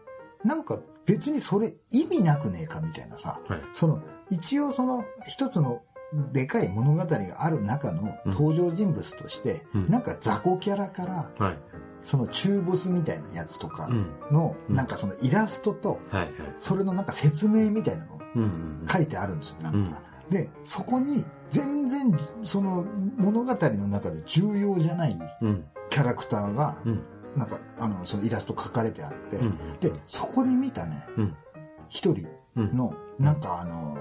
[0.44, 3.60] なんか別にそれ意味なくねえかみたいなさ、はい。
[3.72, 5.82] その、一応その一つの
[6.32, 11.58] でかい物語がある中の登場人物として、うんなんか雑魚キャラから、はい。
[12.02, 14.06] その中ボスみたいなやつとかうん。
[14.30, 15.98] の、うんなんかそのイラストと。
[16.58, 18.15] それのなんか説明みたいなの
[18.90, 20.00] 書いてあるんですよ、なんか。
[20.30, 22.84] で、そこに全然その
[23.16, 25.16] 物語の中で重要じゃない。
[25.90, 27.02] キャラクターが、うん。
[27.36, 29.58] なんか、あの、そのイラスト書かれてあって、うん。
[29.78, 31.36] で、そこに見たね、うん。
[31.88, 32.76] 一人うん。
[32.76, 33.96] の、なんかあの、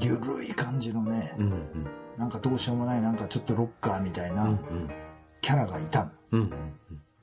[0.00, 1.52] ゆるい感じのね、うん。
[2.16, 4.34] なんかどうしようもない、なんかちょっとロッカーみたい。
[4.34, 4.58] なん
[5.42, 6.10] キャラがいたの。
[6.32, 6.50] うん。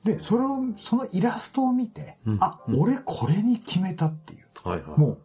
[0.04, 4.44] で、それを、そのイラストを見て、うんあ、うん俺これに決めたっていう。
[4.96, 5.18] もう、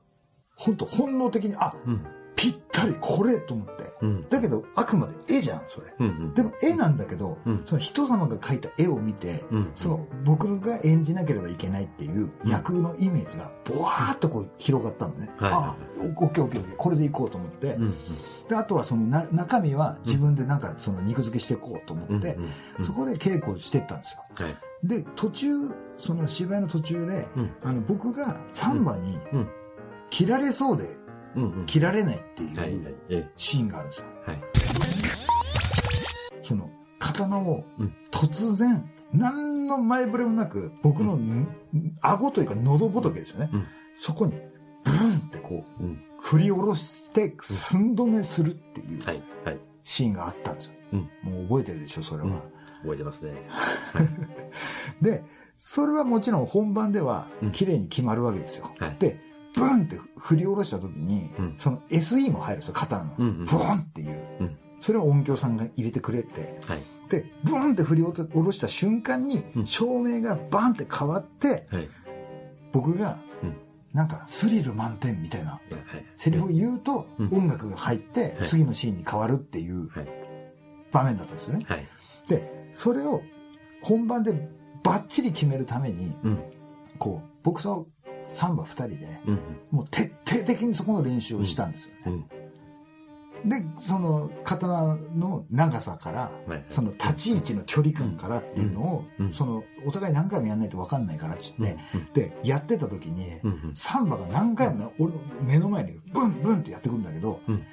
[0.59, 2.05] 本当本能的に、あ、うん。
[2.35, 3.83] ぴったりこれと思って。
[4.01, 4.29] うん。
[4.29, 5.93] だけど、あくまで絵じゃん、それ。
[5.99, 6.33] うん。
[6.33, 9.71] でも絵なんだけど、うんその人様が描いた絵を見て、うん。
[9.75, 15.29] その僕が演じなければいけないっていう役のイメージがボワーっとこう広がったのね。
[15.37, 17.93] はいあ、オッケーオッケーオッケー、これでいこうと思って、うん。
[18.47, 22.19] で、あとはそのな中身は自分でなんかその肉付けしていこうと思うん。
[22.19, 22.37] って、
[22.77, 22.85] うん。
[22.85, 24.47] そこで稽古してったんですよ。
[24.47, 24.55] はい。
[24.87, 25.49] で、途中、
[25.97, 27.51] その芝居の途中で、うん。
[27.63, 29.47] あの僕がサンバにうん。
[30.09, 30.97] 切られそうで。
[31.67, 32.95] 切られないってはいう。
[33.09, 34.05] えシーンがあるんですよ。
[36.41, 41.47] その刀をうん突然、何の前触れもなく、僕のん
[42.01, 43.49] 顎というか喉仏ですよね。
[43.53, 44.33] うんそこに、
[44.85, 46.03] ブンってこう、うん。
[46.21, 48.99] 振り下ろして寸止めするっていう。
[49.83, 50.73] シーンがあったんですよ。
[50.93, 52.29] うんもう覚えてるでしょ、それは。
[52.29, 52.41] うん
[52.81, 53.33] 覚えてますね。
[55.01, 55.23] で、
[55.57, 58.71] それはもちろん本番ではうん綺麗に決まるわけですよ。
[58.79, 58.95] はい。
[58.99, 59.19] で、
[59.55, 63.13] ブンって振り下ろした時に、うんその SE も入るんですよ、刀の。
[63.17, 64.17] うんうんブワンっていう。
[64.39, 66.83] うんそれを音響さんが入れてくれて、はい。
[67.09, 71.89] で、ブンって振り下ろした瞬間にう、ん照明がバンって変わって、はい。
[72.71, 73.55] 僕がうん、
[73.91, 75.61] なんかスリル満点みたいなはい。
[76.15, 80.07] セリフを言うと、うん音楽が入っては、い次のシーンに変わるっていうはい。
[80.93, 81.65] 場面だったんですよね。
[81.67, 81.87] はい。
[82.29, 83.21] で、それを
[83.81, 84.49] 本番で
[84.83, 86.39] バッチリ決めるために、うん。
[86.97, 87.87] こう、僕と
[88.29, 89.39] サンバ二人で、うん。
[89.71, 92.25] もう徹底的にそこの練習をしたんですよね。
[93.43, 93.49] うん。
[93.49, 96.65] で、その刀の長さから、はい。
[96.69, 103.71] その立ち位置の距離感からっていうのを、その、お互い何回もやんないと分かんないからって言って、で、やってた時に、うん。
[103.75, 107.63] サンバが何回もね俺の目の前にブンブンってやってくるんだけど、うん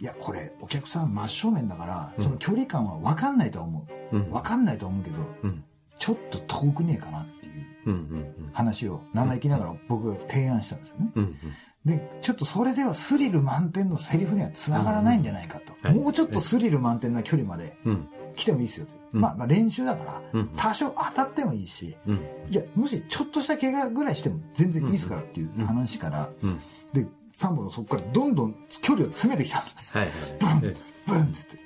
[0.00, 4.16] いや、これ、お客さん真正面だから、うんその距離感は分かんないとは思う。
[4.16, 4.30] うん。
[4.32, 5.64] 分かんないとは思うけど、うん。
[5.96, 8.50] ちょっと遠くねえかなっていう。
[8.52, 11.12] 話を生意気ながら僕が提案したんですよね。
[11.14, 11.36] うん。
[11.84, 15.72] で、ちょっとそれではスリル満点のセリフには繋がらないんじゃないかと。
[15.86, 18.08] はいもうちょっとスリル満点な距離までうん。
[18.36, 18.94] 来てもいいですよと。
[19.12, 20.48] うんまあ、まあ練習だから、うん。
[20.56, 22.20] 多少当たってもいいし、うん。
[22.50, 26.60] いや、もしちょっとした怪我ぐらいしても全然いいですからっていう話から、うん。
[26.92, 29.64] で、サンボがそこからどんどん距離を詰めてきたの。
[30.00, 30.10] はい。
[30.38, 31.58] ブンえブンっつって、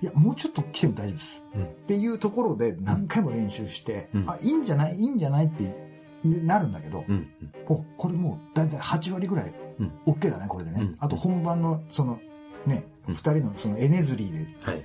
[0.00, 1.46] いや、もうちょっと来ても大丈夫です。
[1.54, 4.96] うんっていうところで何回も練習して、うんあ、いいんじゃない？
[4.96, 5.46] いいんじゃない？
[5.46, 5.74] って
[6.24, 7.28] なるんだけど、うん。
[7.68, 10.82] お、これもうだいたい8割ぐらいうん OK だね、これでね。
[10.82, 12.20] うんあと本番のその、
[12.66, 14.84] ね、うん二人のそのエネズリーではい。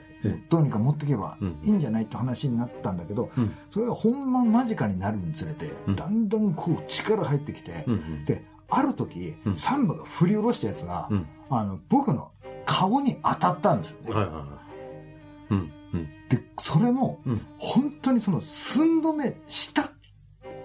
[0.50, 3.56] どうにか持っていけばうんいいんじゃないって話になったんだけど、うん。
[3.70, 8.26] それが本番間近になるにつれて、うんだんだんこう力入ってきて、うん。
[8.26, 11.28] で、ある時、うんサンバが振り下ろしたやつが、うん。
[11.52, 12.32] あの、僕の
[12.66, 14.14] 顔に当たったんですよね。
[14.16, 14.46] はいはいはい。
[15.50, 15.72] うん。
[15.94, 16.10] うん。
[16.30, 19.90] で、それも、うん本当にその寸止めした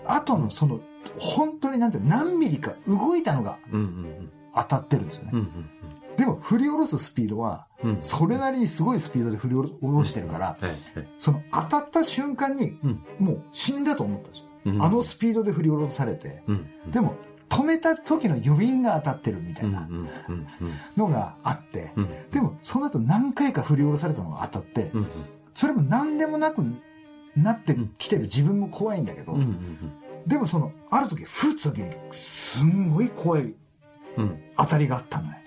[0.06, 0.80] 後のその、
[1.18, 3.58] 本当になんて何ミリか動いたのが。
[4.54, 5.30] 当たってるんですよね。
[5.32, 5.70] うん。
[6.16, 8.00] でも振り下ろすスピードは、うん。
[8.00, 10.56] それなりにすごいスピードで振り下ろしてるから。
[11.18, 14.44] その当たった瞬間に、うんもう死んだと思ったんですよ。
[14.66, 16.68] うんあの、スピードで振り下ろされて、うん。
[16.90, 17.16] でも
[17.48, 19.66] 止めた時の余韻が当たってるみた。
[19.66, 19.88] いな。
[20.96, 22.08] のがあって、うん。
[22.30, 25.06] でもその後何回か振り下ろされたのが当たって、うん。
[25.54, 26.62] それも何でもなく
[27.36, 29.56] なってきてる自分も怖いんだけど、うん。
[30.26, 33.54] でもその、ある時、ふっと時に、すんごい怖い
[34.16, 34.42] うん。
[34.56, 35.44] 当たりがあったのね。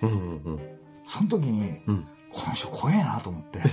[1.04, 2.06] その時に、うん。
[2.30, 3.60] この人怖えなと思って。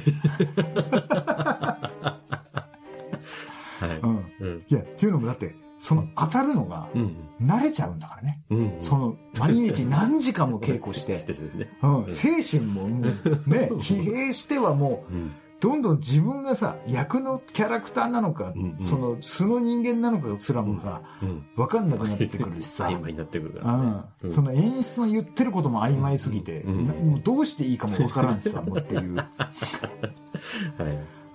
[3.79, 3.89] はい。
[4.01, 4.25] うん。
[4.39, 4.65] うん。
[4.67, 7.15] いや、っていうのもだって、その当たるのがうん。
[7.41, 8.41] 慣れちゃうんだからね。
[8.49, 8.77] うん。
[8.79, 11.25] その、毎日何時間も稽古して。
[11.83, 15.31] うん、精神ももうね、疲弊してはもう、うん。
[15.59, 21.45] どんどん自分がさ、役のキャラクターなのか、うんうんその素の人間なのかすらもさ、うん。
[21.57, 24.01] わかんなくなってくるしさ、曖昧になってくるからね。
[24.23, 29.15] うん、その演出の言ってることも曖昧すぎて、うんうどうしていいかもわからんしさ、もうっていう。
[29.19, 29.27] はい。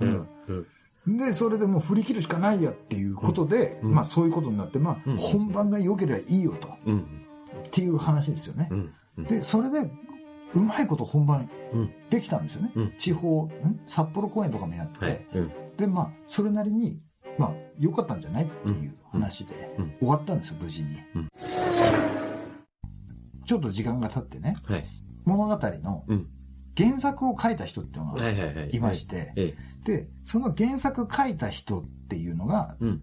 [0.01, 0.67] うんうん。
[1.17, 6.99] で、それでもう振り切るしかないやっていうことで、うんまあそういうことになって、まあうん本番が良ければいいよと、うん。
[6.99, 7.05] っ
[7.71, 8.69] ていう話ですよね。
[8.71, 8.93] うん。
[9.19, 9.25] うん。
[9.25, 9.91] で、それで、
[10.55, 12.73] うまいこと本番うんできたんですよね。
[12.75, 13.81] うん地方、ん？
[13.87, 15.27] 札幌公演とかもやって、はい。
[15.35, 15.51] うん。
[15.77, 17.01] で、まあ、それなりに、
[17.39, 19.55] まあ、良かったんじゃないっていう話で
[20.01, 20.97] 終わったんですよ、無事に。
[21.15, 21.29] うん
[23.47, 24.85] ちょっと時間が経ってね、はい。
[25.25, 26.27] 物語のうん。
[26.79, 29.97] 原作を書いた人っていうのがはいまして、ええ。
[30.05, 33.03] で、その原作書いた人っていうのが、うん。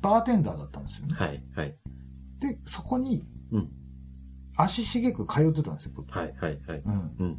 [0.00, 1.14] バーテンダーだったんですよね。
[1.14, 1.76] はいはい。
[2.38, 3.68] で、そこに、うん。
[4.56, 6.10] 足しげく通ってたんですよ、僕。
[6.10, 6.82] はいはいはい。
[6.84, 7.16] うん。
[7.18, 7.38] うん。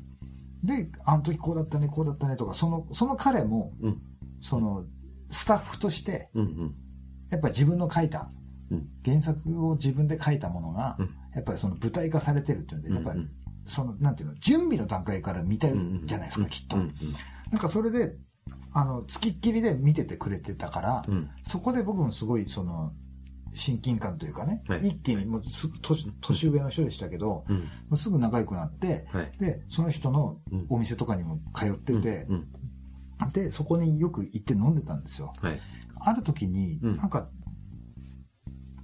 [0.64, 4.02] で、あの時こうだったね、こうだったねとか、その、その彼も、うん。
[4.42, 4.86] その、
[5.32, 6.76] スタッフとして、うんうん。
[7.32, 8.32] やっぱり自分の書いた、
[8.70, 13.26] うん原作を自分で書いたものが、うんやっぱりその舞台化されてるっていうんで、やっぱり、
[13.66, 15.74] その、なんていうの、準備の段階から見たい
[16.06, 16.78] じゃないですか、きっと。
[16.78, 16.94] うん
[17.52, 18.16] なんかそれで、
[18.74, 21.30] あの、つきっきりで見ててくれてたから、うん。
[21.44, 22.94] そこで僕もすごい、その、
[23.54, 27.58] 親近感というかね、はい一気にもうす年年上の人でしたけど、うん。
[27.58, 29.32] もうすぐ仲良くなって、はい。
[29.40, 32.48] で、その人のうんお店とかにも通ってて、うん。
[33.34, 35.34] で、そこによく行って飲んでたんですよ。
[35.42, 35.60] はい。
[36.00, 37.30] ある時に、うんなんか、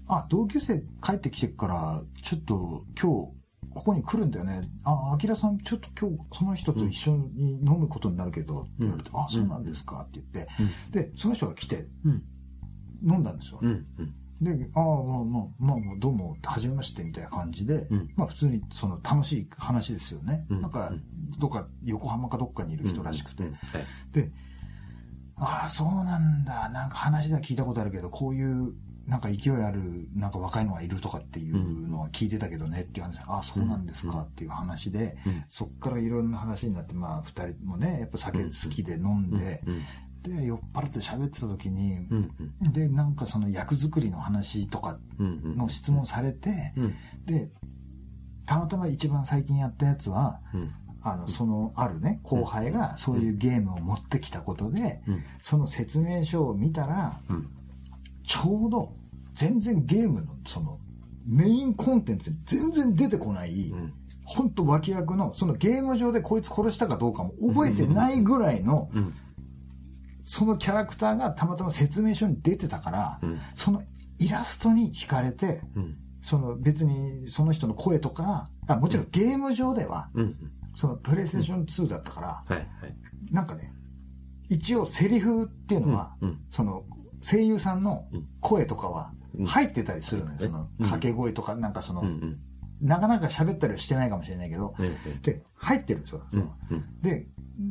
[0.08, 3.37] あ、同級生帰ってきてから、ちょっと今日、
[3.78, 4.68] ここに来るんだよね。
[4.84, 10.52] あ、あきらさん、ちょっと今日、その人と一緒に飲むことになるけど、って言われて、あ、そうなんですかって言って、
[10.92, 12.24] で、その人が来て、うん。
[13.08, 13.60] 飲んだんですよ。
[13.62, 13.86] うん。
[14.00, 14.14] うん。
[14.42, 20.48] で、ああ、まあまあ、まあ、まあどうも、はじめまして、みたいな感じで、うんまあ普通にその楽しい話ですよね。
[20.50, 20.92] うんなんか、
[21.38, 23.44] どっか、横浜かどっかにいる人らしくて。
[23.44, 23.62] うんはい。
[24.12, 24.32] で、
[25.36, 26.68] ああ、そうなんだ。
[26.70, 28.74] なんか話では聞いたことあるけど、こういう、
[29.08, 40.36] なんか勢いある、なんか若いのがいるとかっていうのは聞いてたけどねっていう話、ああ、そうなんですかっていう話で、うんそっからいろんな話になって、まあ二人もね、やっぱ酒好きで飲んで、うん。
[40.36, 42.74] で、酔っ払って喋ってた時に、うん。
[42.74, 44.98] で、なんかその役作りの話とか。
[45.20, 46.96] の質問されて、うん。
[47.26, 47.50] で、
[48.46, 50.72] たまたま一番最近やったやつは、うん。
[51.02, 55.24] あの、そのあるね、後輩がそういうゲームを持ってきたことで、うん。
[55.40, 57.50] その説明書を見たら、うん。
[58.28, 58.94] ちょうど
[59.34, 60.80] 全然ゲームのその
[61.26, 63.94] メインコンテンツに全然出てこない、うん。
[64.24, 69.14] ほんと脇役の、そのゲーム上でこいつ殺したかどうかも覚えてないぐらいの、うん。
[70.24, 73.82] そのキャラクターがたまたま説明書に出てたから、うんその
[74.20, 75.98] イラストに惹かれて、うん。
[76.22, 80.36] その別にその人の声とか、あもちろんゲーム上では、うん。
[80.76, 82.42] そのプレイステーション2だったから。
[83.32, 83.74] なんかね、
[84.50, 86.40] 一応セリフっていうのは、うん。
[86.50, 86.84] その
[87.22, 90.38] 声優さんのうん声とかはうん入ってたりするのよ。
[90.42, 92.04] えそのうん掛け声とか、なんかその。
[92.80, 96.22] なかなか喋ったりはしてないかもしれないけど、えで、入ってるんですよ。
[96.28, 96.32] え。
[96.32, 96.54] その
[97.02, 97.28] で、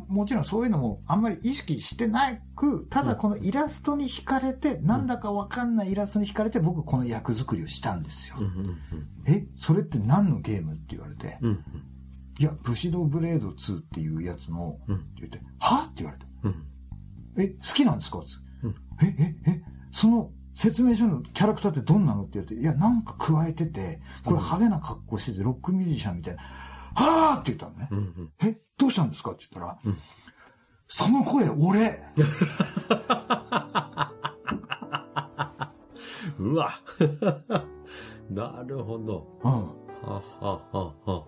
[0.09, 8.37] もちろんそういうのもあんまり意識してなく、ただこのイラストに惹かれて、なんだかわかんないイラストに惹かれて、僕この役作りをしたんですよ。
[9.29, 11.65] え、それって何のゲームって言われて、うん。
[12.41, 15.85] いや、武士道ブレード2っていうやつの、うんって言って、は？
[15.85, 16.65] って言われて、うん。
[17.37, 18.19] え、好きなんですか？
[18.19, 18.46] ってうん
[19.03, 27.89] え、え、え、その説明書のキャラクターってどんなのって言われて、いや、なんか加えてて、これ派手な格好してて、ロックミュージシャンみたいな、はぁって言ったのね。
[27.91, 27.99] うん。
[27.99, 28.33] うん。
[28.43, 29.99] え、どうしたんですかって言ったら、うん
[30.89, 32.01] その声、俺
[36.39, 36.71] うわ。
[38.31, 39.27] なるほど。
[39.43, 39.51] うん。
[39.51, 39.75] は
[40.41, 41.25] ははは。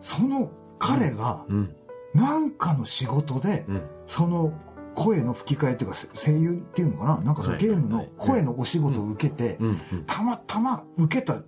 [0.00, 1.74] その彼が、うん。
[2.14, 3.82] なんかの仕事で、うん。
[4.06, 4.52] その
[4.96, 7.18] 声の吹き替えっていうか、せ声優っていうのかな？
[7.18, 9.78] なんかそのはいゲームのはい声のお仕事を受けて、うん。
[10.06, 11.42] たまたま受けた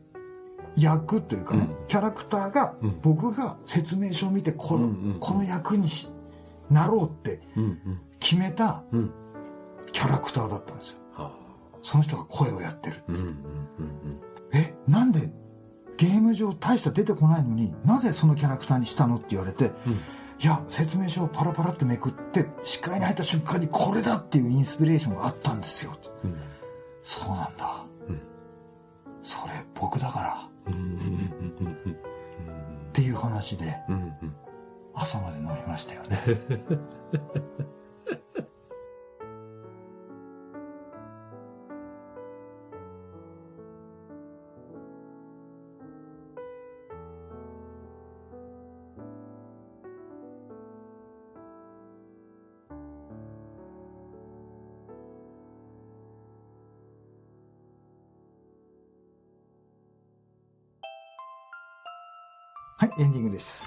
[0.77, 6.09] 役というかね、うんキャラクターが、うん僕が説明書を見てこの,、うんうんうんこの役にし
[6.71, 7.41] なろうって。
[8.21, 9.11] 決めたうん。
[9.93, 10.99] キャラクターだったんですよ。
[11.15, 11.33] は
[11.83, 12.97] その人が声をやってる。
[13.09, 13.17] うん。
[13.17, 13.23] うん。
[13.23, 13.37] うん。
[14.53, 15.33] え、なんで
[15.97, 19.73] ゲーム上大した出てこないのになぜそのキャラクターにしたのって言われて、うん
[20.40, 25.96] いや、説明書をパラパラってめくって、視界に入った瞬間にこれだっていうインスピレーションがあったんですよ。
[26.24, 26.37] うん。
[27.03, 27.85] そうなんだ。
[28.09, 28.20] うん
[29.22, 30.48] それ僕だから。
[30.70, 30.74] っ
[32.92, 33.77] ていう話で。
[34.94, 36.18] 朝まで飲みましたよね。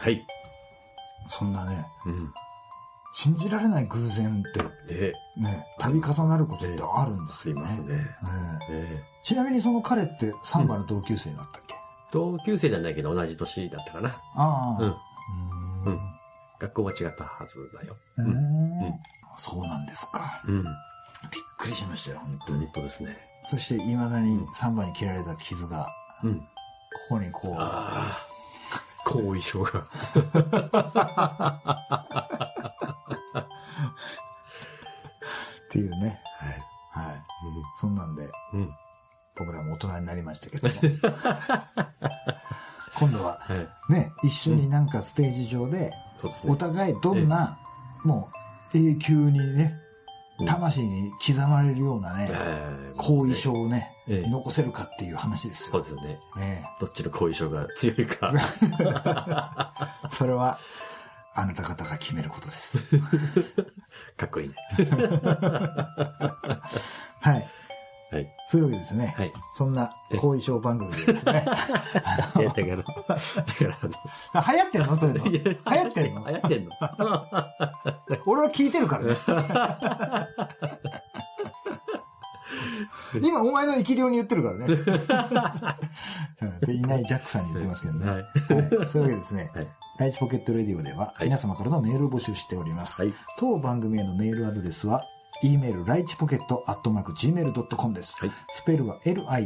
[0.02, 0.26] はい。
[1.28, 2.34] そんなね、うん。
[3.14, 7.62] 信じられない偶然ってで、ね、度重なることってあるんですよね。
[7.62, 7.88] ますね。
[8.70, 9.04] ええええ。
[9.24, 11.76] ちなみにその彼ってサンバの同級生だったっけ、
[12.12, 14.10] 同級生じゃないけど同じ年だったかな。
[14.36, 14.88] ああ、うん。
[14.88, 16.00] うんうん。
[16.58, 17.96] 学校は違ったはずだよ。
[18.18, 18.94] ううん
[19.38, 20.42] そうなんですか。
[20.48, 20.64] うん。
[20.64, 20.72] びっ
[21.60, 22.72] くりしましたよ、本当に本。
[22.74, 23.18] 当ですね。
[23.50, 25.88] そして、未だにサンバに切られた傷が、
[26.24, 26.40] うん。
[26.40, 26.46] こ
[27.10, 28.31] こにこう、ああ。
[29.12, 29.80] 後遺症が。
[29.80, 29.84] っ
[35.70, 36.22] ていうね。
[36.38, 37.08] はい。
[37.08, 37.16] はい。
[37.80, 38.60] そんなんで、うん。
[38.62, 38.70] うん。
[39.36, 40.74] 僕らも大人になりましたけども。
[43.00, 43.68] 今度は、はい。
[43.92, 45.92] ね、一緒になんかステージ上で、
[46.46, 46.56] お。
[46.56, 47.58] 互いどんな、
[48.04, 48.30] も
[48.74, 49.81] う永久にね、うん
[50.46, 55.88] 魂に刻まれるようなね、えー後遺症をね、ええ残せるかっていう話ですよそうで。
[55.88, 56.20] すよね。
[56.38, 58.32] ねどっちの後遺症が強いか。
[60.04, 60.60] え それは、
[61.34, 63.00] あなた方が決めることです。
[64.18, 64.56] かっこいいね。
[67.22, 67.50] はい。
[68.12, 68.28] はい。
[68.50, 69.14] そういうわけですね。
[69.18, 69.32] はい。
[69.54, 71.46] そんな後遺症番組でですね。
[72.38, 72.92] いや、だから、だか
[74.34, 74.96] ら、流行ってんの？
[74.96, 75.26] そういうの。
[75.26, 76.28] の、流行ってんの？
[76.28, 76.72] 流行ってんの
[78.26, 79.16] 俺は聞いてるからね。
[83.22, 84.66] 今、お前の生き量に言ってるからね。
[86.42, 88.06] うんでいないジャックさんに言ってますけどね。
[88.06, 88.18] はい。
[88.18, 89.52] はい、そういうわけですね。
[89.54, 89.68] はい。
[90.00, 93.04] ライチポケットレディオでははい皆様からのメールを募集しております。
[93.04, 93.14] はい。
[93.38, 95.04] 当番組へのメールアドレスは、
[95.44, 98.18] e メールライチポケットアットマーク gmail.com です。
[98.20, 98.32] はい。
[98.50, 99.42] スペルは litchipocket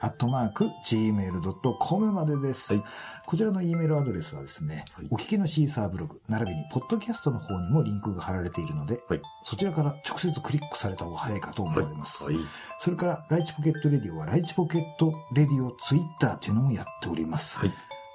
[0.00, 2.74] アットマーク gmail.com までです。
[2.74, 2.84] はい
[3.26, 9.20] こちらの E メールアドレスはですね、はいお聞きのシーサーブログ、並びにポッドキャストの方にもリンクが貼られているので、はい。
[9.42, 12.32] そちらから直接クリックされた方が早いかと思われます。
[12.32, 12.40] はい。
[12.78, 17.58] それから、ライチポケットレディオは、ライチポケットレディオツイッターというのもやっております。
[17.58, 17.72] はい。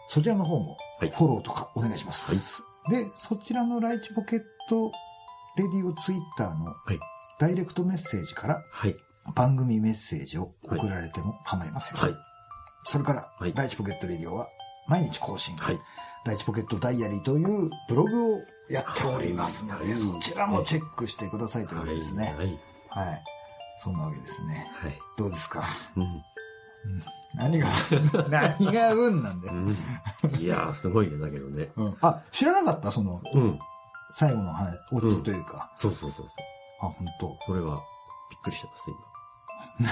[0.07, 2.63] そちらの方も、はいフォローとかお願いします。
[2.89, 4.91] で、そちらのライチポケット
[5.57, 6.99] レディオツイッターのはい。
[7.39, 8.95] ダイレクトメッセージからはい。
[9.35, 11.97] 番組メッセージを送られても構いません。
[11.97, 12.13] はい。
[12.85, 14.47] それから、はいライチポケットレディオは
[14.87, 15.55] 毎日更新。
[15.57, 15.79] はい。
[16.25, 18.37] ライチポケットダイアリーというブログを
[18.69, 22.33] やっておりますので、はいそちらもチェックしてくださいというわけですね。
[22.37, 22.59] はい。
[23.07, 23.23] はい。
[23.79, 24.67] そんなわけですね。
[24.75, 24.99] はい。
[25.17, 25.63] どうですか？
[25.95, 26.03] うん。
[27.35, 27.67] 何が、
[28.29, 29.53] 何が運なんだよ。
[29.53, 29.77] うん。
[30.37, 31.71] いやー、すごいね、だけどね。
[31.75, 33.59] うんあ、知らなかったその、うん。
[34.13, 35.71] 最後の話、オチというか。
[35.75, 36.87] そうそうそうそう。
[36.87, 37.27] あ、本当。
[37.45, 37.77] これは、
[38.29, 38.91] びっくりしてます、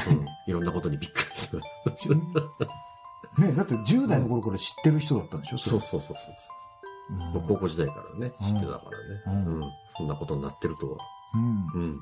[0.10, 0.19] 今。
[0.19, 0.28] うん。
[0.47, 1.63] いろんなことにびっくりしてま
[1.97, 2.10] す。
[3.41, 6.36] ね、だって10代の頃から知ってる人だったんでしょそうれそうそうそう。
[7.12, 8.82] うんもう高校時代からね、知ってたか
[9.25, 9.45] らね。
[9.47, 9.71] うんうん。
[9.97, 10.97] そんなことになってるとは。
[11.34, 11.38] う
[11.80, 11.82] ん。
[11.82, 12.02] うん。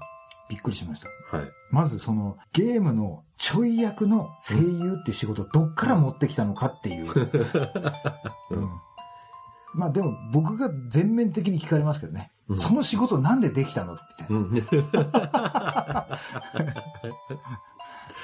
[0.49, 1.09] びっくりしました。
[1.37, 1.47] はい。
[1.71, 7.11] まずそのゲームのちょい役の声優って仕事どっから持ってきたのかっていう。
[8.51, 8.69] うんうん
[9.75, 12.31] まあでも僕が全面的に聞かれますけどね。
[12.47, 13.93] うんその仕事なんでできたの？
[13.93, 14.37] みたいな。
[14.37, 14.51] うん。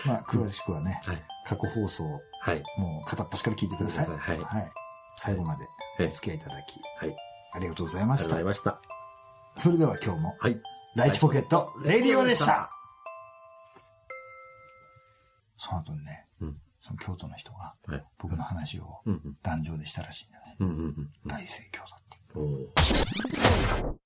[0.06, 1.24] まあ詳しくはね、はい。
[1.46, 2.04] 過去放送
[2.42, 2.64] はい。
[2.78, 4.08] もう片っ端から聞いてください。
[4.08, 4.18] はい。
[4.18, 4.38] はい。
[4.40, 4.72] はい。
[5.18, 5.64] 最後まで
[5.98, 7.16] はいお付き合いいただき、はい。
[7.54, 8.74] ありがとうございましたありがとうござい。
[8.74, 8.84] まし
[9.56, 9.60] た。
[9.62, 10.60] それでは今日も、はい。
[10.96, 12.70] ライチポケットレディオでした
[15.58, 18.04] その後にね、うんその京都の人がはい。
[18.18, 19.00] 僕の話を。
[19.42, 20.58] 壇上でしたらしいんだね。
[20.60, 24.03] うんうん大盛況だって。